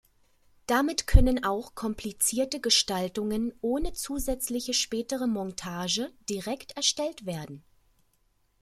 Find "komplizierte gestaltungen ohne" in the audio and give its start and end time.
1.75-3.93